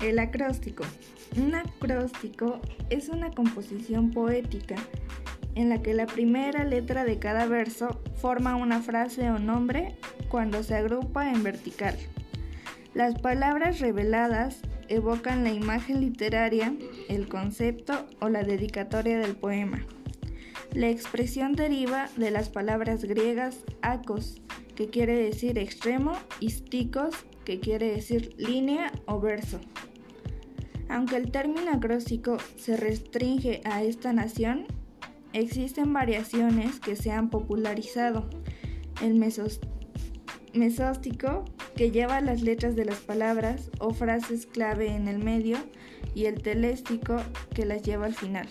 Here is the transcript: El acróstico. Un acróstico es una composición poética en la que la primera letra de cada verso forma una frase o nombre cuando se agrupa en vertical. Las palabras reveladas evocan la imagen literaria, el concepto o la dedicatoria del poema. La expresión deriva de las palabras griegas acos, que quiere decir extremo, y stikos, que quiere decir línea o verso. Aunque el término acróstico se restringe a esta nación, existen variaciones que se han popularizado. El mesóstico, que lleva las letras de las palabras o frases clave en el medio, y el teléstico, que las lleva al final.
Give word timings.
El 0.00 0.18
acróstico. 0.18 0.84
Un 1.36 1.54
acróstico 1.54 2.60
es 2.88 3.10
una 3.10 3.30
composición 3.30 4.10
poética 4.10 4.76
en 5.54 5.68
la 5.68 5.82
que 5.82 5.92
la 5.92 6.06
primera 6.06 6.64
letra 6.64 7.04
de 7.04 7.18
cada 7.18 7.46
verso 7.46 8.00
forma 8.14 8.56
una 8.56 8.80
frase 8.80 9.30
o 9.30 9.38
nombre 9.38 9.96
cuando 10.28 10.62
se 10.62 10.74
agrupa 10.74 11.30
en 11.30 11.42
vertical. 11.42 11.96
Las 12.94 13.20
palabras 13.20 13.80
reveladas 13.80 14.62
evocan 14.88 15.44
la 15.44 15.52
imagen 15.52 16.00
literaria, 16.00 16.72
el 17.08 17.28
concepto 17.28 18.06
o 18.20 18.30
la 18.30 18.42
dedicatoria 18.42 19.18
del 19.18 19.36
poema. 19.36 19.84
La 20.72 20.88
expresión 20.88 21.52
deriva 21.52 22.08
de 22.16 22.30
las 22.30 22.48
palabras 22.48 23.04
griegas 23.04 23.58
acos, 23.82 24.40
que 24.74 24.88
quiere 24.88 25.14
decir 25.14 25.58
extremo, 25.58 26.12
y 26.40 26.50
stikos, 26.50 27.14
que 27.44 27.60
quiere 27.60 27.92
decir 27.92 28.34
línea 28.38 28.92
o 29.06 29.20
verso. 29.20 29.60
Aunque 30.90 31.16
el 31.16 31.30
término 31.30 31.70
acróstico 31.70 32.38
se 32.56 32.76
restringe 32.76 33.60
a 33.64 33.84
esta 33.84 34.12
nación, 34.12 34.66
existen 35.32 35.92
variaciones 35.92 36.80
que 36.80 36.96
se 36.96 37.12
han 37.12 37.30
popularizado. 37.30 38.28
El 39.00 39.14
mesóstico, 40.52 41.44
que 41.76 41.92
lleva 41.92 42.20
las 42.20 42.42
letras 42.42 42.74
de 42.74 42.84
las 42.84 42.98
palabras 42.98 43.70
o 43.78 43.94
frases 43.94 44.46
clave 44.46 44.88
en 44.88 45.06
el 45.06 45.20
medio, 45.20 45.58
y 46.12 46.24
el 46.24 46.42
teléstico, 46.42 47.18
que 47.54 47.64
las 47.64 47.82
lleva 47.82 48.06
al 48.06 48.14
final. 48.16 48.48